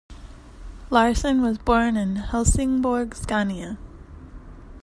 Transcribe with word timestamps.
Larsson 0.89 1.43
was 1.43 1.59
born 1.59 1.95
in 1.95 2.15
Helsingborg, 2.15 3.13
Scania. 3.13 3.77